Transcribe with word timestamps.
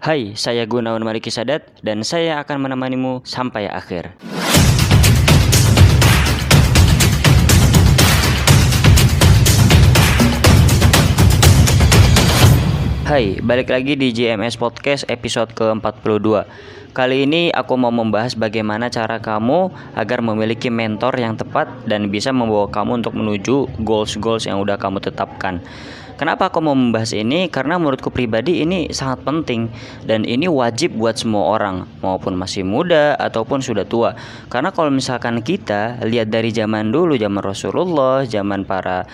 Hai, 0.00 0.32
saya 0.32 0.64
Gunawan 0.64 1.04
Mariki 1.04 1.28
Sadat 1.28 1.76
dan 1.84 2.00
saya 2.08 2.40
akan 2.40 2.64
menemanimu 2.64 3.20
sampai 3.20 3.68
akhir. 3.68 4.16
Hai, 13.04 13.44
balik 13.44 13.68
lagi 13.68 13.92
di 13.92 14.08
JMS 14.08 14.56
Podcast 14.56 15.04
episode 15.12 15.52
ke-42 15.52 16.48
Kali 16.90 17.22
ini 17.22 17.54
aku 17.54 17.78
mau 17.78 17.94
membahas 17.94 18.34
bagaimana 18.34 18.90
cara 18.90 19.22
kamu 19.22 19.70
agar 19.94 20.18
memiliki 20.26 20.74
mentor 20.74 21.14
yang 21.20 21.38
tepat 21.38 21.70
dan 21.86 22.10
bisa 22.10 22.34
membawa 22.34 22.66
kamu 22.66 23.04
untuk 23.04 23.14
menuju 23.14 23.84
goals-goals 23.86 24.50
yang 24.50 24.58
udah 24.58 24.74
kamu 24.74 24.98
tetapkan 24.98 25.62
Kenapa 26.20 26.52
aku 26.52 26.60
mau 26.60 26.76
membahas 26.76 27.16
ini? 27.16 27.48
Karena 27.48 27.80
menurutku 27.80 28.12
pribadi 28.12 28.60
ini 28.60 28.92
sangat 28.92 29.24
penting 29.24 29.72
dan 30.04 30.28
ini 30.28 30.52
wajib 30.52 30.92
buat 30.92 31.16
semua 31.16 31.56
orang, 31.56 31.88
maupun 32.04 32.36
masih 32.36 32.60
muda 32.60 33.16
ataupun 33.16 33.64
sudah 33.64 33.88
tua. 33.88 34.12
Karena 34.52 34.68
kalau 34.68 34.92
misalkan 34.92 35.40
kita 35.40 35.96
lihat 36.04 36.28
dari 36.28 36.52
zaman 36.52 36.92
dulu, 36.92 37.16
zaman 37.16 37.40
Rasulullah, 37.40 38.28
zaman 38.28 38.68
para 38.68 39.08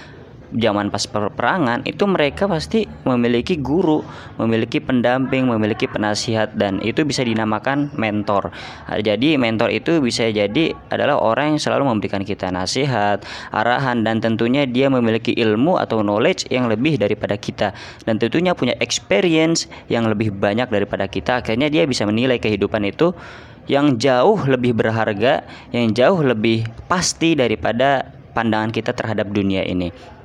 zaman 0.55 0.95
pas 0.95 1.03
peperangan 1.03 1.83
itu 1.83 2.07
mereka 2.07 2.47
pasti 2.47 2.87
memiliki 3.03 3.59
guru, 3.59 4.07
memiliki 4.39 4.79
pendamping, 4.79 5.51
memiliki 5.51 5.91
penasihat 5.91 6.55
dan 6.55 6.79
itu 6.83 7.03
bisa 7.03 7.27
dinamakan 7.27 7.91
mentor. 7.99 8.55
Nah, 8.87 9.03
jadi 9.03 9.35
mentor 9.41 9.75
itu 9.75 9.99
bisa 9.99 10.31
jadi 10.31 10.75
adalah 10.93 11.19
orang 11.19 11.57
yang 11.57 11.61
selalu 11.61 11.91
memberikan 11.91 12.23
kita 12.23 12.55
nasihat, 12.55 13.27
arahan 13.51 14.07
dan 14.07 14.23
tentunya 14.23 14.69
dia 14.69 14.87
memiliki 14.87 15.35
ilmu 15.35 15.79
atau 15.83 16.07
knowledge 16.07 16.47
yang 16.55 16.71
lebih 16.71 16.99
daripada 17.01 17.35
kita 17.35 17.75
dan 18.07 18.23
tentunya 18.23 18.55
punya 18.55 18.79
experience 18.79 19.67
yang 19.91 20.07
lebih 20.07 20.31
banyak 20.31 20.71
daripada 20.71 21.11
kita. 21.11 21.43
Akhirnya 21.43 21.67
dia 21.67 21.83
bisa 21.85 22.07
menilai 22.07 22.39
kehidupan 22.39 22.87
itu 22.87 23.11
yang 23.67 23.99
jauh 23.99 24.39
lebih 24.47 24.79
berharga, 24.79 25.43
yang 25.75 25.91
jauh 25.91 26.23
lebih 26.23 26.67
pasti 26.87 27.35
daripada 27.35 28.15
pandangan 28.31 28.71
kita 28.71 28.95
terhadap 28.95 29.27
dunia 29.35 29.67
ini. 29.67 30.16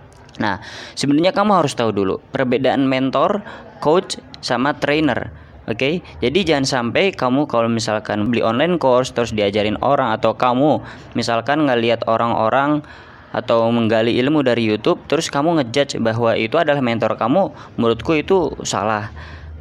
Nah, 0.42 0.58
sebenarnya 0.98 1.32
kamu 1.32 1.62
harus 1.62 1.78
tahu 1.78 1.94
dulu 1.94 2.18
perbedaan 2.34 2.90
mentor, 2.90 3.46
coach, 3.78 4.18
sama 4.42 4.74
trainer. 4.74 5.30
Oke, 5.70 5.78
okay? 5.78 5.94
jadi 6.26 6.40
jangan 6.42 6.66
sampai 6.66 7.14
kamu 7.14 7.46
kalau 7.46 7.70
misalkan 7.70 8.34
beli 8.34 8.42
online 8.42 8.82
course 8.82 9.14
terus 9.14 9.30
diajarin 9.30 9.78
orang 9.86 10.10
atau 10.10 10.34
kamu 10.34 10.82
misalkan 11.14 11.70
ngelihat 11.70 12.02
orang-orang 12.10 12.82
atau 13.30 13.70
menggali 13.70 14.18
ilmu 14.20 14.42
dari 14.42 14.66
YouTube 14.66 15.06
terus 15.06 15.30
kamu 15.30 15.62
ngejudge 15.62 16.02
bahwa 16.02 16.34
itu 16.34 16.58
adalah 16.58 16.82
mentor 16.82 17.14
kamu, 17.14 17.54
menurutku 17.78 18.18
itu 18.18 18.58
salah. 18.66 19.14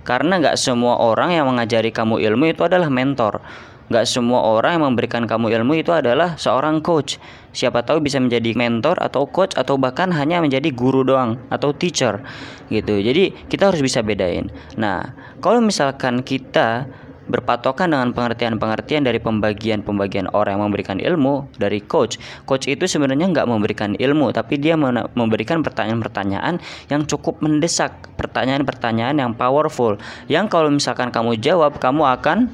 Karena 0.03 0.41
nggak 0.41 0.56
semua 0.56 0.97
orang 0.98 1.37
yang 1.37 1.47
mengajari 1.47 1.92
kamu 1.92 2.19
ilmu 2.19 2.48
itu 2.48 2.65
adalah 2.65 2.89
mentor. 2.89 3.44
Gak 3.91 4.07
semua 4.07 4.47
orang 4.47 4.79
yang 4.79 4.95
memberikan 4.95 5.27
kamu 5.27 5.51
ilmu 5.51 5.83
itu 5.83 5.91
adalah 5.91 6.39
seorang 6.39 6.79
coach. 6.79 7.19
Siapa 7.51 7.83
tahu 7.83 7.99
bisa 7.99 8.23
menjadi 8.23 8.55
mentor 8.55 8.95
atau 9.03 9.27
coach 9.27 9.59
atau 9.59 9.75
bahkan 9.75 10.15
hanya 10.15 10.39
menjadi 10.39 10.71
guru 10.71 11.03
doang 11.03 11.43
atau 11.51 11.75
teacher 11.75 12.23
gitu. 12.71 13.03
Jadi 13.03 13.35
kita 13.51 13.75
harus 13.75 13.83
bisa 13.83 13.99
bedain. 14.07 14.47
Nah, 14.79 15.11
kalau 15.43 15.59
misalkan 15.59 16.23
kita 16.23 16.87
berpatokan 17.31 17.95
dengan 17.95 18.11
pengertian-pengertian 18.11 19.07
dari 19.07 19.23
pembagian-pembagian 19.23 20.35
orang 20.35 20.59
yang 20.59 20.65
memberikan 20.67 20.99
ilmu 20.99 21.47
dari 21.57 21.79
coach. 21.79 22.19
Coach 22.43 22.67
itu 22.67 22.91
sebenarnya 22.91 23.31
nggak 23.31 23.47
memberikan 23.47 23.95
ilmu, 23.95 24.35
tapi 24.35 24.59
dia 24.59 24.75
memberikan 25.15 25.63
pertanyaan-pertanyaan 25.63 26.59
yang 26.91 27.07
cukup 27.07 27.39
mendesak, 27.39 28.11
pertanyaan-pertanyaan 28.19 29.23
yang 29.23 29.33
powerful. 29.39 29.95
Yang 30.27 30.47
kalau 30.51 30.69
misalkan 30.75 31.15
kamu 31.15 31.39
jawab, 31.39 31.79
kamu 31.79 32.03
akan 32.19 32.51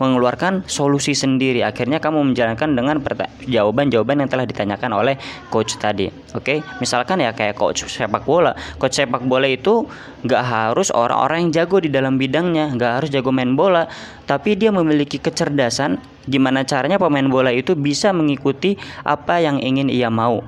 mengeluarkan 0.00 0.64
solusi 0.64 1.12
sendiri. 1.12 1.60
Akhirnya 1.60 2.00
kamu 2.00 2.32
menjalankan 2.32 2.72
dengan 2.72 2.96
jawaban-jawaban 3.44 4.24
yang 4.24 4.30
telah 4.32 4.48
ditanyakan 4.48 4.90
oleh 4.96 5.14
coach 5.52 5.76
tadi. 5.76 6.08
Oke, 6.32 6.64
misalkan 6.80 7.20
ya 7.20 7.36
kayak 7.36 7.60
coach 7.60 7.84
sepak 7.84 8.24
bola. 8.24 8.56
Coach 8.80 8.96
sepak 8.96 9.20
bola 9.28 9.44
itu 9.44 9.84
nggak 10.24 10.42
harus 10.42 10.88
orang-orang 10.90 11.46
yang 11.46 11.62
jago 11.62 11.76
di 11.84 11.92
dalam 11.92 12.16
bidangnya, 12.16 12.72
nggak 12.72 12.92
harus 12.98 13.08
jago 13.12 13.28
main 13.28 13.52
bola, 13.52 13.86
tapi 14.24 14.56
dia 14.56 14.72
memiliki 14.72 15.20
kecerdasan 15.20 16.00
gimana 16.24 16.64
caranya 16.64 16.96
pemain 16.96 17.28
bola 17.28 17.52
itu 17.52 17.76
bisa 17.76 18.10
mengikuti 18.16 18.80
apa 19.04 19.44
yang 19.44 19.60
ingin 19.60 19.92
ia 19.92 20.08
mau. 20.08 20.40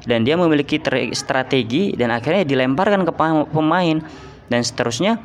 Dan 0.00 0.24
dia 0.24 0.38
memiliki 0.38 0.80
strategi 1.12 1.92
dan 1.92 2.08
akhirnya 2.08 2.48
dilemparkan 2.48 3.04
ke 3.04 3.12
pemain 3.52 4.00
dan 4.48 4.60
seterusnya 4.64 5.20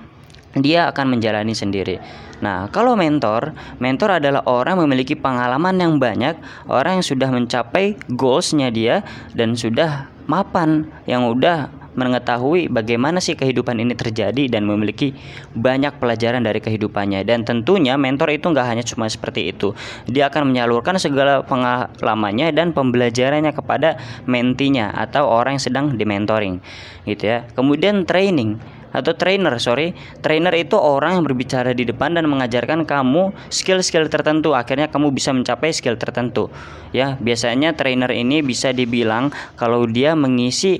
dia 0.55 0.87
akan 0.87 1.17
menjalani 1.17 1.51
sendiri. 1.51 1.99
Nah, 2.39 2.67
kalau 2.71 2.95
mentor, 2.95 3.55
mentor 3.79 4.19
adalah 4.19 4.43
orang 4.47 4.79
yang 4.79 4.83
memiliki 4.87 5.15
pengalaman 5.15 5.75
yang 5.79 5.99
banyak, 5.99 6.35
orang 6.67 6.99
yang 6.99 7.05
sudah 7.05 7.29
mencapai 7.31 7.95
goalsnya 8.11 8.71
dia 8.71 9.03
dan 9.35 9.55
sudah 9.55 10.07
mapan, 10.27 10.87
yang 11.07 11.27
udah 11.27 11.71
mengetahui 11.95 12.67
bagaimana 12.67 13.23
sih 13.23 13.39
kehidupan 13.39 13.79
ini 13.79 13.95
terjadi 13.95 14.51
dan 14.51 14.67
memiliki 14.67 15.15
banyak 15.55 15.95
pelajaran 15.95 16.43
dari 16.43 16.59
kehidupannya. 16.59 17.23
Dan 17.23 17.47
tentunya 17.47 17.95
mentor 17.95 18.35
itu 18.35 18.51
nggak 18.51 18.67
hanya 18.67 18.83
cuma 18.83 19.07
seperti 19.07 19.55
itu. 19.55 19.71
Dia 20.05 20.27
akan 20.27 20.51
menyalurkan 20.51 20.99
segala 20.99 21.41
pengalamannya 21.47 22.51
dan 22.51 22.75
pembelajarannya 22.75 23.55
kepada 23.55 23.95
mentinya 24.27 24.91
atau 24.91 25.25
orang 25.25 25.57
yang 25.57 25.63
sedang 25.63 25.85
dimentoring 25.95 26.59
gitu 27.07 27.23
ya. 27.31 27.47
Kemudian 27.55 28.03
training 28.03 28.59
atau 28.95 29.11
trainer 29.11 29.51
sorry. 29.59 29.91
Trainer 30.23 30.55
itu 30.55 30.79
orang 30.79 31.19
yang 31.19 31.23
berbicara 31.27 31.75
di 31.75 31.83
depan 31.83 32.15
dan 32.15 32.31
mengajarkan 32.31 32.87
kamu 32.87 33.35
skill-skill 33.51 34.07
tertentu. 34.07 34.55
Akhirnya 34.55 34.87
kamu 34.87 35.11
bisa 35.11 35.35
mencapai 35.35 35.75
skill 35.75 35.99
tertentu. 35.99 36.47
Ya 36.95 37.19
biasanya 37.19 37.75
trainer 37.75 38.09
ini 38.15 38.39
bisa 38.39 38.71
dibilang 38.71 39.35
kalau 39.59 39.83
dia 39.83 40.15
mengisi 40.15 40.79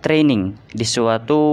training 0.00 0.56
di 0.72 0.88
suatu 0.88 1.44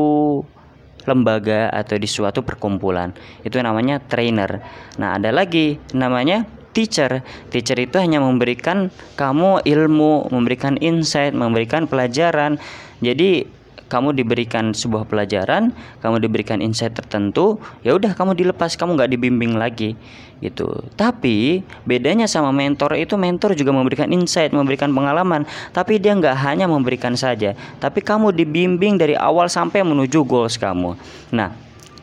lembaga 1.04 1.68
atau 1.74 2.00
di 2.00 2.08
suatu 2.08 2.42
perkumpulan. 2.48 3.12
Itu 3.44 3.60
namanya 3.60 4.00
trainer. 4.00 4.64
Nah 4.96 5.20
ada 5.20 5.36
lagi 5.36 5.76
namanya 5.92 6.48
teacher. 6.72 7.26
Teacher 7.52 7.76
itu 7.76 8.00
hanya 8.00 8.24
memberikan 8.24 8.94
kamu 9.20 9.66
ilmu, 9.66 10.32
memberikan 10.32 10.80
insight, 10.80 11.36
memberikan 11.36 11.90
pelajaran. 11.90 12.62
Jadi 13.00 13.59
kamu 13.90 14.14
diberikan 14.14 14.72
sebuah 14.72 15.10
pelajaran, 15.10 15.74
kamu 16.00 16.22
diberikan 16.22 16.62
insight 16.62 16.94
tertentu, 16.94 17.58
ya 17.82 17.98
udah 17.98 18.14
kamu 18.14 18.38
dilepas, 18.38 18.78
kamu 18.78 18.96
nggak 18.96 19.12
dibimbing 19.18 19.58
lagi 19.58 19.98
gitu. 20.40 20.72
Tapi 20.96 21.66
bedanya 21.84 22.30
sama 22.30 22.54
mentor 22.56 22.96
itu 22.96 23.20
mentor 23.20 23.58
juga 23.58 23.76
memberikan 23.76 24.08
insight, 24.14 24.56
memberikan 24.56 24.94
pengalaman, 24.94 25.44
tapi 25.76 26.00
dia 26.00 26.16
nggak 26.16 26.38
hanya 26.46 26.70
memberikan 26.70 27.18
saja, 27.18 27.58
tapi 27.84 28.00
kamu 28.00 28.32
dibimbing 28.32 28.96
dari 28.96 29.20
awal 29.20 29.52
sampai 29.52 29.84
menuju 29.84 30.24
goals 30.24 30.56
kamu. 30.56 30.96
Nah, 31.36 31.52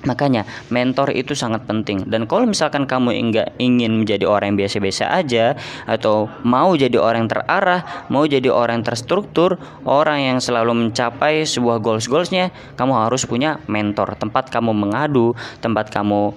Makanya 0.06 0.46
mentor 0.70 1.10
itu 1.12 1.34
sangat 1.34 1.66
penting 1.66 2.06
dan 2.06 2.24
kalau 2.30 2.46
misalkan 2.46 2.86
kamu 2.86 3.12
enggak 3.12 3.48
ingin 3.58 3.98
menjadi 4.02 4.24
orang 4.24 4.54
yang 4.54 4.58
biasa-biasa 4.64 5.10
aja 5.10 5.58
atau 5.84 6.30
mau 6.46 6.72
jadi 6.78 6.94
orang 6.96 7.26
yang 7.26 7.32
terarah, 7.34 8.06
mau 8.08 8.24
jadi 8.24 8.46
orang 8.48 8.80
yang 8.80 8.86
terstruktur, 8.86 9.58
orang 9.82 10.22
yang 10.22 10.38
selalu 10.38 10.86
mencapai 10.86 11.42
sebuah 11.42 11.82
goals-goalsnya, 11.82 12.54
kamu 12.78 12.92
harus 12.94 13.26
punya 13.26 13.58
mentor, 13.66 14.14
tempat 14.14 14.48
kamu 14.48 14.70
mengadu, 14.72 15.34
tempat 15.58 15.90
kamu 15.90 16.32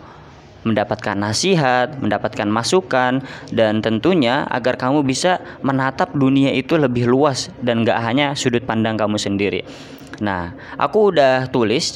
mendapatkan 0.67 1.15
nasihat, 1.15 1.95
mendapatkan 2.03 2.47
masukan, 2.49 3.23
dan 3.53 3.79
tentunya 3.79 4.43
agar 4.51 4.75
kamu 4.75 5.07
bisa 5.07 5.39
menatap 5.63 6.11
dunia 6.11 6.51
itu 6.51 6.75
lebih 6.75 7.07
luas 7.07 7.47
dan 7.63 7.87
gak 7.87 7.99
hanya 8.03 8.35
sudut 8.35 8.63
pandang 8.67 8.99
kamu 8.99 9.15
sendiri. 9.15 9.63
Nah, 10.19 10.51
aku 10.75 11.15
udah 11.15 11.47
tulis 11.47 11.95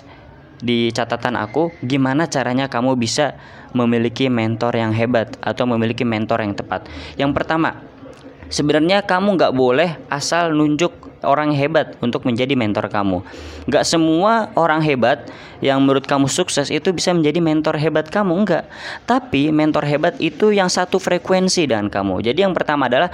di 0.64 0.88
catatan 0.96 1.36
aku 1.36 1.76
gimana 1.84 2.32
caranya 2.32 2.72
kamu 2.72 2.96
bisa 2.96 3.36
memiliki 3.76 4.32
mentor 4.32 4.80
yang 4.80 4.96
hebat 4.96 5.36
atau 5.44 5.68
memiliki 5.68 6.08
mentor 6.08 6.40
yang 6.40 6.56
tepat. 6.56 6.88
Yang 7.20 7.36
pertama, 7.36 7.84
sebenarnya 8.48 9.04
kamu 9.04 9.36
nggak 9.36 9.54
boleh 9.54 10.00
asal 10.08 10.56
nunjuk 10.56 10.96
orang 11.28 11.52
hebat 11.52 12.00
untuk 12.00 12.24
menjadi 12.24 12.56
mentor 12.56 12.88
kamu. 12.88 13.20
Nggak 13.68 13.84
semua 13.84 14.56
orang 14.56 14.80
hebat 14.80 15.28
yang 15.60 15.84
menurut 15.84 16.08
kamu 16.08 16.32
sukses 16.32 16.72
itu 16.72 16.96
bisa 16.96 17.12
menjadi 17.12 17.44
mentor 17.44 17.76
hebat 17.76 18.08
kamu, 18.08 18.44
enggak. 18.44 18.64
Tapi 19.04 19.52
mentor 19.52 19.84
hebat 19.84 20.16
itu 20.24 20.56
yang 20.56 20.72
satu 20.72 20.96
frekuensi 21.00 21.68
dengan 21.68 21.92
kamu. 21.92 22.24
Jadi 22.24 22.40
yang 22.48 22.56
pertama 22.56 22.88
adalah 22.88 23.12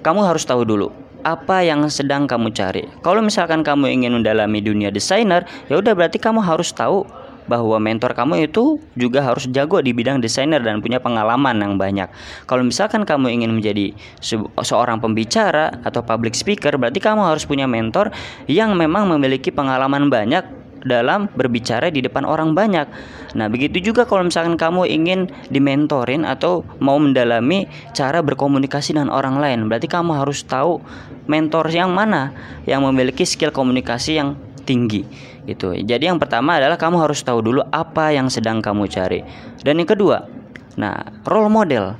kamu 0.00 0.24
harus 0.24 0.46
tahu 0.46 0.62
dulu 0.64 1.07
apa 1.22 1.64
yang 1.66 1.86
sedang 1.90 2.26
kamu 2.28 2.54
cari. 2.54 2.86
Kalau 3.02 3.22
misalkan 3.22 3.66
kamu 3.66 3.90
ingin 4.02 4.12
mendalami 4.18 4.62
dunia 4.62 4.92
desainer, 4.92 5.46
ya 5.66 5.78
udah 5.78 5.94
berarti 5.94 6.20
kamu 6.20 6.42
harus 6.42 6.70
tahu 6.70 7.06
bahwa 7.48 7.80
mentor 7.80 8.12
kamu 8.12 8.52
itu 8.52 8.76
juga 8.94 9.24
harus 9.24 9.48
jago 9.48 9.80
di 9.80 9.96
bidang 9.96 10.20
desainer 10.20 10.60
dan 10.60 10.84
punya 10.84 11.00
pengalaman 11.00 11.56
yang 11.56 11.80
banyak. 11.80 12.06
Kalau 12.44 12.60
misalkan 12.60 13.08
kamu 13.08 13.40
ingin 13.40 13.50
menjadi 13.56 13.96
se 14.20 14.36
seorang 14.60 15.00
pembicara 15.00 15.72
atau 15.82 16.04
public 16.04 16.36
speaker, 16.36 16.76
berarti 16.76 17.00
kamu 17.00 17.24
harus 17.24 17.48
punya 17.48 17.64
mentor 17.64 18.12
yang 18.46 18.76
memang 18.76 19.08
memiliki 19.08 19.48
pengalaman 19.48 20.12
banyak 20.12 20.44
dalam 20.84 21.26
berbicara 21.32 21.90
di 21.90 22.04
depan 22.04 22.22
orang 22.22 22.54
banyak. 22.54 22.86
Nah, 23.34 23.46
begitu 23.50 23.80
juga 23.80 24.06
kalau 24.06 24.26
misalkan 24.26 24.54
kamu 24.54 24.86
ingin 24.88 25.20
dimentorin 25.50 26.22
atau 26.22 26.62
mau 26.78 26.98
mendalami 27.00 27.66
cara 27.94 28.22
berkomunikasi 28.22 28.94
dengan 28.94 29.10
orang 29.10 29.38
lain, 29.38 29.66
berarti 29.66 29.90
kamu 29.90 30.18
harus 30.18 30.44
tahu 30.46 30.82
mentor 31.28 31.68
yang 31.70 31.90
mana 31.92 32.32
yang 32.64 32.84
memiliki 32.84 33.26
skill 33.26 33.50
komunikasi 33.50 34.18
yang 34.18 34.38
tinggi 34.68 35.04
gitu. 35.48 35.72
Jadi 35.72 36.12
yang 36.12 36.20
pertama 36.20 36.60
adalah 36.60 36.76
kamu 36.76 37.00
harus 37.00 37.24
tahu 37.24 37.40
dulu 37.40 37.64
apa 37.72 38.12
yang 38.12 38.28
sedang 38.28 38.60
kamu 38.60 38.84
cari. 38.92 39.24
Dan 39.64 39.80
yang 39.80 39.88
kedua, 39.88 40.28
nah, 40.76 41.08
role 41.24 41.48
model. 41.48 41.96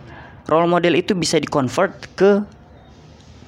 Role 0.49 0.69
model 0.69 0.97
itu 0.97 1.13
bisa 1.17 1.41
dikonvert 1.41 2.13
ke 2.17 2.45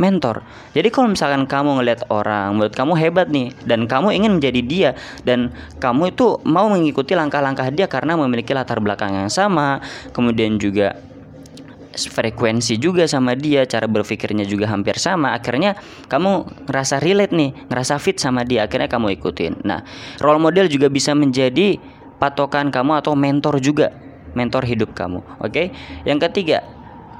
mentor. 0.00 0.40
Jadi 0.72 0.88
kalau 0.88 1.12
misalkan 1.12 1.44
kamu 1.44 1.84
ngelihat 1.84 2.08
orang 2.08 2.56
menurut 2.56 2.72
kamu 2.72 2.96
hebat 2.96 3.28
nih 3.28 3.52
dan 3.68 3.84
kamu 3.84 4.16
ingin 4.16 4.40
menjadi 4.40 4.60
dia 4.64 4.90
dan 5.28 5.52
kamu 5.76 6.16
itu 6.16 6.40
mau 6.48 6.72
mengikuti 6.72 7.12
langkah-langkah 7.12 7.68
dia 7.68 7.84
karena 7.84 8.16
memiliki 8.16 8.56
latar 8.56 8.80
belakang 8.80 9.12
yang 9.12 9.28
sama, 9.28 9.84
kemudian 10.16 10.56
juga 10.56 10.96
frekuensi 11.90 12.78
juga 12.78 13.04
sama 13.04 13.34
dia, 13.34 13.66
cara 13.66 13.90
berpikirnya 13.90 14.46
juga 14.46 14.70
hampir 14.70 14.96
sama. 14.96 15.34
Akhirnya 15.34 15.74
kamu 16.06 16.64
ngerasa 16.70 17.02
relate 17.02 17.34
nih, 17.34 17.50
ngerasa 17.66 17.98
fit 17.98 18.16
sama 18.16 18.46
dia, 18.46 18.64
akhirnya 18.64 18.86
kamu 18.86 19.18
ikutin. 19.18 19.66
Nah, 19.66 19.82
role 20.22 20.38
model 20.38 20.70
juga 20.70 20.86
bisa 20.86 21.12
menjadi 21.18 21.76
patokan 22.22 22.70
kamu 22.70 23.02
atau 23.02 23.18
mentor 23.18 23.58
juga, 23.58 23.90
mentor 24.38 24.64
hidup 24.70 24.94
kamu. 24.94 25.20
Oke. 25.42 25.50
Okay? 25.50 25.66
Yang 26.06 26.30
ketiga, 26.30 26.62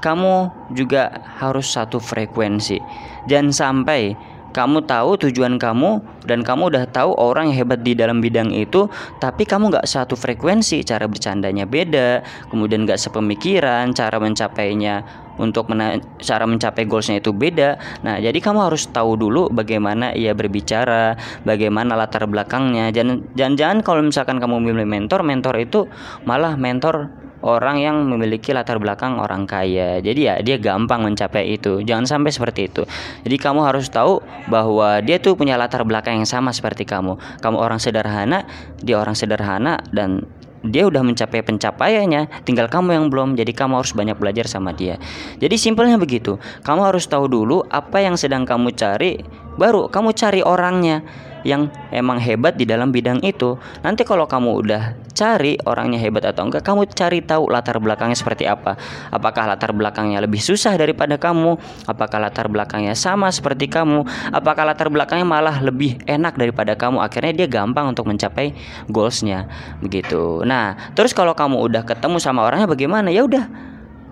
kamu 0.01 0.49
juga 0.73 1.21
harus 1.37 1.69
satu 1.69 2.01
frekuensi. 2.01 2.81
Jangan 3.29 3.53
sampai 3.53 4.17
kamu 4.51 4.83
tahu 4.83 5.15
tujuan 5.27 5.55
kamu 5.55 6.03
dan 6.27 6.43
kamu 6.43 6.75
udah 6.75 6.83
tahu 6.91 7.15
orang 7.15 7.49
yang 7.49 7.63
hebat 7.63 7.87
di 7.87 7.95
dalam 7.95 8.19
bidang 8.19 8.51
itu 8.51 8.91
tapi 9.23 9.47
kamu 9.47 9.71
nggak 9.71 9.87
satu 9.87 10.19
frekuensi. 10.19 10.83
Cara 10.83 11.07
bercandanya 11.07 11.63
beda 11.63 12.21
kemudian 12.51 12.83
nggak 12.83 12.99
sepemikiran 12.99 13.95
cara 13.95 14.19
mencapainya 14.19 15.07
untuk 15.39 15.71
mena 15.71 15.97
cara 16.19 16.43
mencapai 16.43 16.83
goalsnya 16.83 17.23
itu 17.23 17.31
beda. 17.31 17.79
Nah 18.03 18.19
jadi 18.19 18.35
kamu 18.35 18.67
harus 18.67 18.91
tahu 18.91 19.15
dulu 19.15 19.47
bagaimana 19.47 20.11
ia 20.11 20.35
berbicara 20.35 21.15
bagaimana 21.47 21.95
latar 21.95 22.27
belakangnya. 22.27 22.91
Jangan 22.91 23.31
jangan 23.39 23.79
kalau 23.81 24.03
misalkan 24.03 24.37
kamu 24.37 24.59
memilih 24.59 24.85
mentor 24.85 25.23
mentor 25.23 25.55
itu 25.63 25.87
malah 26.27 26.59
mentor 26.59 27.20
orang 27.41 27.81
yang 27.81 28.05
memiliki 28.05 28.53
latar 28.53 28.77
belakang 28.77 29.17
orang 29.17 29.45
kaya. 29.49 30.01
Jadi 30.01 30.21
ya 30.25 30.35
dia 30.41 30.57
gampang 30.61 31.05
mencapai 31.05 31.57
itu. 31.57 31.81
Jangan 31.81 32.05
sampai 32.05 32.31
seperti 32.33 32.69
itu. 32.69 32.83
Jadi 33.25 33.35
kamu 33.37 33.65
harus 33.65 33.89
tahu 33.89 34.21
bahwa 34.49 35.01
dia 35.01 35.17
tuh 35.17 35.33
punya 35.37 35.57
latar 35.57 35.81
belakang 35.85 36.21
yang 36.21 36.29
sama 36.29 36.53
seperti 36.53 36.85
kamu. 36.85 37.17
Kamu 37.41 37.57
orang 37.57 37.81
sederhana, 37.81 38.45
dia 38.81 38.97
orang 39.01 39.17
sederhana 39.17 39.81
dan 39.89 40.25
dia 40.61 40.85
udah 40.85 41.01
mencapai 41.01 41.41
pencapaiannya, 41.41 42.45
tinggal 42.45 42.69
kamu 42.69 42.93
yang 42.93 43.05
belum. 43.09 43.33
Jadi 43.33 43.49
kamu 43.57 43.81
harus 43.81 43.97
banyak 43.97 44.17
belajar 44.21 44.45
sama 44.45 44.77
dia. 44.77 45.01
Jadi 45.41 45.57
simpelnya 45.57 45.97
begitu. 45.97 46.37
Kamu 46.61 46.85
harus 46.85 47.09
tahu 47.09 47.25
dulu 47.25 47.65
apa 47.65 47.97
yang 48.05 48.13
sedang 48.13 48.45
kamu 48.45 48.77
cari, 48.77 49.25
baru 49.57 49.89
kamu 49.89 50.13
cari 50.13 50.45
orangnya 50.45 51.01
yang 51.43 51.69
emang 51.89 52.21
hebat 52.21 52.57
di 52.57 52.65
dalam 52.65 52.93
bidang 52.93 53.21
itu. 53.25 53.57
Nanti 53.81 54.05
kalau 54.05 54.25
kamu 54.29 54.49
udah 54.65 54.83
cari 55.11 55.57
orangnya 55.67 55.99
hebat 56.01 56.25
atau 56.25 56.47
enggak, 56.47 56.63
kamu 56.65 56.87
cari 56.91 57.19
tahu 57.21 57.51
latar 57.51 57.77
belakangnya 57.77 58.17
seperti 58.17 58.47
apa. 58.47 58.77
Apakah 59.11 59.49
latar 59.49 59.75
belakangnya 59.75 60.23
lebih 60.23 60.39
susah 60.39 60.77
daripada 60.77 61.17
kamu? 61.19 61.57
Apakah 61.85 62.17
latar 62.21 62.47
belakangnya 62.47 62.95
sama 62.97 63.29
seperti 63.29 63.67
kamu? 63.67 64.07
Apakah 64.33 64.63
latar 64.65 64.87
belakangnya 64.89 65.27
malah 65.27 65.57
lebih 65.61 65.99
enak 66.07 66.37
daripada 66.37 66.73
kamu? 66.77 67.03
Akhirnya 67.03 67.33
dia 67.43 67.47
gampang 67.49 67.91
untuk 67.91 68.07
mencapai 68.07 68.55
goalsnya, 68.89 69.49
begitu. 69.83 70.41
Nah, 70.47 70.93
terus 70.97 71.11
kalau 71.11 71.35
kamu 71.35 71.59
udah 71.59 71.83
ketemu 71.85 72.17
sama 72.17 72.47
orangnya 72.47 72.69
bagaimana? 72.69 73.09
Ya 73.13 73.25
udah, 73.27 73.45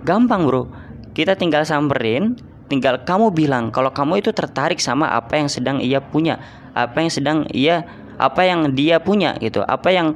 gampang 0.04 0.46
bro. 0.46 0.70
Kita 1.16 1.36
tinggal 1.36 1.66
samperin, 1.66 2.38
tinggal 2.70 3.02
kamu 3.02 3.34
bilang 3.34 3.74
kalau 3.74 3.90
kamu 3.90 4.22
itu 4.22 4.32
tertarik 4.32 4.78
sama 4.78 5.10
apa 5.10 5.42
yang 5.42 5.50
sedang 5.50 5.82
ia 5.82 6.00
punya 6.00 6.38
apa 6.78 7.02
yang 7.02 7.12
sedang 7.12 7.38
ia 7.50 7.84
apa 8.22 8.46
yang 8.46 8.72
dia 8.78 9.02
punya 9.02 9.36
gitu 9.42 9.66
apa 9.66 9.90
yang 9.90 10.14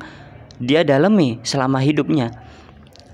dia 0.61 0.85
dalami 0.85 1.41
selama 1.41 1.81
hidupnya. 1.81 2.31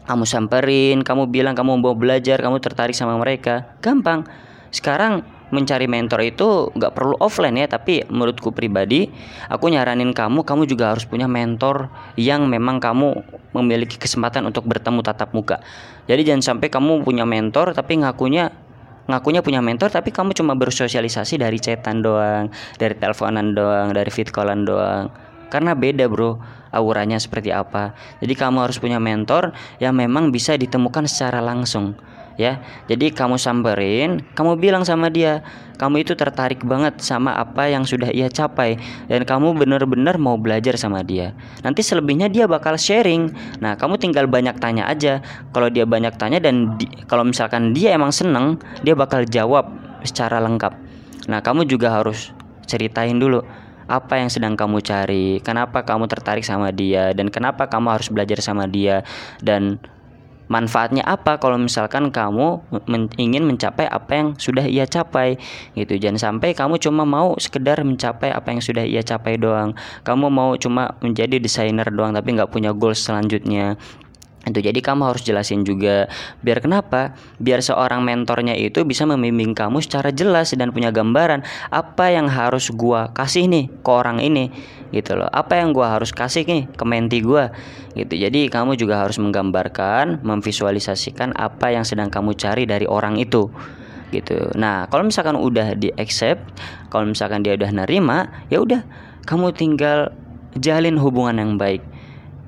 Kamu 0.06 0.26
samperin 0.26 1.06
kamu 1.06 1.30
bilang 1.30 1.54
kamu 1.54 1.78
mau 1.80 1.94
belajar 1.94 2.42
kamu 2.42 2.58
tertarik 2.62 2.98
sama 2.98 3.16
mereka. 3.18 3.78
Gampang. 3.80 4.26
Sekarang 4.74 5.26
mencari 5.50 5.90
mentor 5.90 6.22
itu 6.22 6.70
nggak 6.78 6.94
perlu 6.94 7.18
offline 7.18 7.58
ya 7.58 7.66
tapi 7.66 8.06
menurutku 8.06 8.54
pribadi 8.54 9.10
aku 9.50 9.66
nyaranin 9.74 10.14
kamu 10.14 10.46
kamu 10.46 10.70
juga 10.70 10.94
harus 10.94 11.10
punya 11.10 11.26
mentor 11.26 11.90
yang 12.22 12.46
memang 12.46 12.78
kamu 12.78 13.18
memiliki 13.58 13.98
kesempatan 13.98 14.46
untuk 14.46 14.70
bertemu 14.70 15.02
tatap 15.02 15.34
muka. 15.34 15.58
Jadi 16.06 16.22
jangan 16.22 16.44
sampai 16.54 16.70
kamu 16.70 17.02
punya 17.02 17.26
mentor 17.26 17.74
tapi 17.74 17.98
ngakunya 17.98 18.54
ngakunya 19.10 19.42
punya 19.42 19.60
mentor 19.60 19.90
tapi 19.90 20.14
kamu 20.14 20.38
cuma 20.38 20.54
bersosialisasi 20.54 21.42
dari 21.42 21.58
chatan 21.58 22.06
doang, 22.06 22.54
dari 22.78 22.94
teleponan 22.94 23.58
doang, 23.58 23.92
dari 23.92 24.14
fit 24.14 24.30
callan 24.30 24.64
doang. 24.64 25.10
Karena 25.50 25.74
beda, 25.74 26.06
Bro, 26.06 26.38
auranya 26.70 27.18
seperti 27.18 27.50
apa. 27.50 27.98
Jadi 28.22 28.38
kamu 28.38 28.70
harus 28.70 28.78
punya 28.78 29.02
mentor 29.02 29.50
yang 29.82 29.98
memang 29.98 30.30
bisa 30.30 30.54
ditemukan 30.54 31.10
secara 31.10 31.42
langsung 31.42 31.98
ya. 32.40 32.64
Jadi 32.88 33.12
kamu 33.12 33.36
samperin, 33.36 34.24
kamu 34.32 34.56
bilang 34.56 34.88
sama 34.88 35.12
dia, 35.12 35.44
kamu 35.76 36.08
itu 36.08 36.16
tertarik 36.16 36.64
banget 36.64 37.04
sama 37.04 37.36
apa 37.36 37.68
yang 37.68 37.84
sudah 37.84 38.08
ia 38.16 38.32
capai 38.32 38.80
dan 39.12 39.28
kamu 39.28 39.60
benar-benar 39.60 40.16
mau 40.16 40.40
belajar 40.40 40.80
sama 40.80 41.04
dia. 41.04 41.36
Nanti 41.60 41.84
selebihnya 41.84 42.32
dia 42.32 42.48
bakal 42.48 42.80
sharing. 42.80 43.36
Nah, 43.60 43.76
kamu 43.76 44.00
tinggal 44.00 44.32
banyak 44.32 44.56
tanya 44.64 44.88
aja. 44.88 45.20
Kalau 45.52 45.68
dia 45.68 45.84
banyak 45.84 46.16
tanya 46.16 46.40
dan 46.40 46.80
di, 46.80 46.88
kalau 47.12 47.28
misalkan 47.28 47.76
dia 47.76 47.92
emang 47.92 48.16
seneng, 48.16 48.56
dia 48.88 48.96
bakal 48.96 49.28
jawab 49.28 49.68
secara 50.08 50.40
lengkap. 50.40 50.72
Nah, 51.28 51.44
kamu 51.44 51.68
juga 51.68 51.92
harus 51.92 52.32
ceritain 52.64 53.20
dulu 53.20 53.44
apa 53.90 54.22
yang 54.22 54.30
sedang 54.30 54.54
kamu 54.54 54.86
cari, 54.86 55.42
kenapa 55.42 55.82
kamu 55.82 56.06
tertarik 56.06 56.46
sama 56.46 56.70
dia, 56.70 57.10
dan 57.18 57.34
kenapa 57.34 57.66
kamu 57.66 57.98
harus 57.98 58.14
belajar 58.14 58.38
sama 58.38 58.70
dia, 58.70 59.02
dan 59.42 59.82
manfaatnya 60.50 61.06
apa 61.06 61.38
kalau 61.38 61.56
misalkan 61.56 62.10
kamu 62.10 62.60
men 62.90 63.08
ingin 63.22 63.46
mencapai 63.46 63.86
apa 63.86 64.12
yang 64.12 64.28
sudah 64.36 64.66
ia 64.66 64.90
capai 64.90 65.38
gitu. 65.78 65.96
Jangan 65.96 66.18
sampai 66.18 66.58
kamu 66.58 66.82
cuma 66.82 67.06
mau 67.06 67.38
sekedar 67.38 67.80
mencapai 67.86 68.34
apa 68.34 68.50
yang 68.52 68.60
sudah 68.60 68.84
ia 68.84 69.06
capai 69.06 69.38
doang. 69.38 69.78
Kamu 70.04 70.28
mau 70.28 70.58
cuma 70.58 70.98
menjadi 71.06 71.38
desainer 71.38 71.88
doang 71.94 72.12
tapi 72.12 72.36
nggak 72.36 72.50
punya 72.50 72.74
goals 72.74 73.00
selanjutnya 73.06 73.78
itu 74.50 74.60
jadi 74.66 74.80
kamu 74.82 75.14
harus 75.14 75.22
jelasin 75.22 75.62
juga 75.62 76.10
biar 76.42 76.60
kenapa? 76.60 77.14
Biar 77.38 77.62
seorang 77.62 78.02
mentornya 78.02 78.58
itu 78.58 78.82
bisa 78.84 79.06
membimbing 79.06 79.54
kamu 79.54 79.80
secara 79.80 80.10
jelas 80.10 80.52
dan 80.58 80.74
punya 80.74 80.90
gambaran 80.90 81.46
apa 81.70 82.06
yang 82.10 82.28
harus 82.28 82.74
gua 82.74 83.14
kasih 83.14 83.46
nih 83.46 83.70
ke 83.70 83.90
orang 83.90 84.20
ini. 84.20 84.50
Gitu 84.90 85.14
loh. 85.14 85.30
Apa 85.30 85.62
yang 85.62 85.70
gua 85.72 85.94
harus 85.94 86.10
kasih 86.10 86.44
nih 86.50 86.66
ke 86.74 86.84
menti 86.84 87.22
gua? 87.22 87.54
Gitu. 87.94 88.18
Jadi 88.18 88.50
kamu 88.50 88.74
juga 88.76 89.06
harus 89.06 89.22
menggambarkan 89.22 90.26
memvisualisasikan 90.26 91.38
apa 91.38 91.70
yang 91.74 91.86
sedang 91.86 92.10
kamu 92.10 92.34
cari 92.34 92.66
dari 92.66 92.90
orang 92.90 93.22
itu. 93.22 93.54
Gitu. 94.10 94.58
Nah 94.58 94.90
kalau 94.90 95.06
misalkan 95.06 95.38
udah 95.38 95.78
di 95.78 95.94
accept 95.94 96.42
kalau 96.90 97.06
misalkan 97.06 97.46
dia 97.46 97.54
udah 97.54 97.70
nerima 97.70 98.26
ya 98.50 98.58
udah 98.58 98.82
kamu 99.30 99.54
tinggal 99.54 100.10
jalin 100.58 100.98
hubungan 100.98 101.38
yang 101.38 101.54
baik 101.62 101.86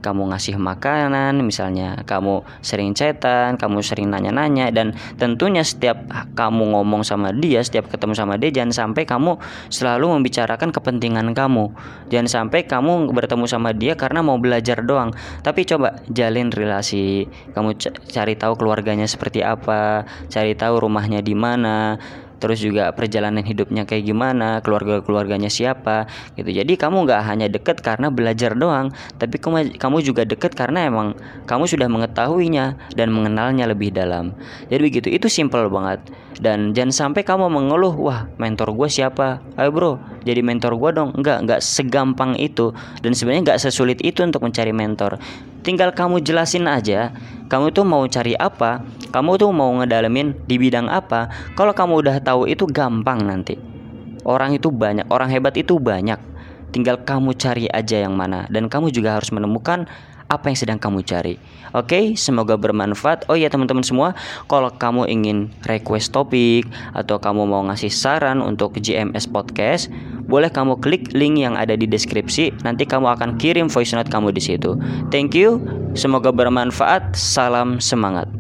kamu 0.02 0.34
ngasih 0.34 0.58
makanan, 0.58 1.40
misalnya 1.46 2.02
kamu 2.04 2.42
sering 2.66 2.98
chatan, 2.98 3.56
kamu 3.56 3.86
sering 3.86 4.10
nanya-nanya 4.10 4.74
dan 4.74 4.98
tentunya 5.22 5.62
setiap 5.62 6.02
kamu 6.34 6.74
ngomong 6.74 7.06
sama 7.06 7.30
dia, 7.32 7.62
setiap 7.62 7.88
ketemu 7.88 8.14
sama 8.18 8.36
dia 8.42 8.50
jangan 8.50 8.74
sampai 8.74 9.06
kamu 9.06 9.38
selalu 9.70 10.20
membicarakan 10.20 10.74
kepentingan 10.74 11.32
kamu. 11.38 11.72
Jangan 12.10 12.28
sampai 12.28 12.66
kamu 12.66 13.14
bertemu 13.14 13.46
sama 13.46 13.72
dia 13.72 13.94
karena 13.94 14.26
mau 14.26 14.42
belajar 14.42 14.82
doang. 14.82 15.14
Tapi 15.46 15.64
coba 15.64 16.02
jalin 16.10 16.50
relasi. 16.50 17.30
Kamu 17.54 17.78
cari 18.10 18.34
tahu 18.36 18.58
keluarganya 18.58 19.06
seperti 19.06 19.46
apa, 19.46 20.04
cari 20.28 20.58
tahu 20.58 20.82
rumahnya 20.82 21.22
di 21.22 21.38
mana 21.38 22.02
terus 22.42 22.58
juga 22.60 22.90
perjalanan 22.92 23.46
hidupnya 23.46 23.86
kayak 23.86 24.10
gimana 24.10 24.60
keluarga 24.66 25.06
keluarganya 25.06 25.48
siapa 25.48 26.10
gitu. 26.34 26.50
Jadi 26.50 26.74
kamu 26.76 27.06
nggak 27.06 27.22
hanya 27.30 27.48
deket 27.48 27.86
karena 27.86 28.10
belajar 28.10 28.58
doang 28.58 28.90
tapi 29.22 29.38
kamu 29.78 29.98
juga 30.02 30.26
deket 30.26 30.58
karena 30.58 30.90
emang 30.90 31.14
kamu 31.46 31.70
sudah 31.70 31.86
mengetahuinya 31.86 32.76
dan 32.98 33.14
mengenalnya 33.14 33.70
lebih 33.70 33.94
dalam. 33.94 34.34
Jadi 34.74 34.82
begitu 34.82 35.08
itu 35.14 35.30
simple 35.30 35.70
banget. 35.70 36.02
Dan 36.42 36.74
jangan 36.74 37.14
sampai 37.14 37.22
kamu 37.22 37.54
mengeluh 37.54 37.94
wah 37.94 38.26
mentor 38.42 38.74
gue 38.74 38.90
siapa? 38.90 39.46
Ayo 39.54 39.70
bro 39.70 40.11
jadi 40.22 40.42
mentor 40.46 40.78
gue 40.78 40.92
dong. 40.94 41.10
Nggak 41.18 41.38
nggak 41.48 41.62
segampang 41.62 42.38
itu. 42.38 42.74
Dan 43.02 43.18
sebenarnya 43.18 43.54
nggak 43.54 43.62
sesulit 43.62 44.00
itu 44.02 44.22
untuk 44.22 44.42
mencari 44.46 44.74
mentor. 44.74 45.18
Tinggal 45.62 45.94
kamu 45.94 46.26
jelasin 46.26 46.66
aja 46.66 47.14
kamu 47.46 47.70
tuh 47.70 47.86
mau 47.86 48.02
cari 48.10 48.34
apa 48.34 48.82
kamu 49.12 49.36
tuh 49.36 49.52
mau 49.52 49.70
ngedalemin 49.76 50.48
di 50.48 50.56
bidang 50.56 50.88
apa. 50.88 51.28
Kalau 51.54 51.76
kamu 51.76 52.00
udah 52.00 52.18
tahu 52.24 52.48
itu 52.48 52.64
gampang 52.64 53.28
nanti. 53.28 53.60
Orang 54.24 54.56
itu 54.56 54.72
banyak 54.72 55.12
orang 55.12 55.28
hebat 55.28 55.60
itu 55.60 55.76
banyak. 55.76 56.18
Tinggal 56.72 57.04
kamu 57.04 57.36
cari 57.36 57.68
aja 57.68 58.08
yang 58.08 58.16
mana. 58.16 58.48
Dan 58.48 58.72
kamu 58.72 58.96
juga 58.96 59.20
harus 59.20 59.36
menemukan 59.36 59.84
apa 60.32 60.48
yang 60.48 60.56
sedang 60.58 60.80
kamu 60.80 61.04
cari. 61.04 61.36
Oke, 61.76 62.16
semoga 62.16 62.56
bermanfaat. 62.56 63.28
Oh 63.28 63.36
ya 63.36 63.52
teman-teman 63.52 63.84
semua, 63.84 64.16
kalau 64.48 64.72
kamu 64.72 65.12
ingin 65.12 65.52
request 65.68 66.16
topik 66.16 66.68
atau 66.96 67.20
kamu 67.20 67.44
mau 67.44 67.64
ngasih 67.68 67.92
saran 67.92 68.40
untuk 68.40 68.80
GMS 68.80 69.28
Podcast, 69.28 69.92
boleh 70.28 70.48
kamu 70.48 70.80
klik 70.80 71.12
link 71.12 71.44
yang 71.44 71.60
ada 71.60 71.76
di 71.76 71.88
deskripsi. 71.88 72.64
Nanti 72.64 72.88
kamu 72.88 73.12
akan 73.20 73.36
kirim 73.36 73.68
voice 73.68 73.92
note 73.92 74.08
kamu 74.08 74.32
di 74.32 74.40
situ. 74.44 74.80
Thank 75.12 75.36
you. 75.36 75.60
Semoga 75.96 76.32
bermanfaat. 76.32 77.16
Salam 77.16 77.84
semangat. 77.84 78.28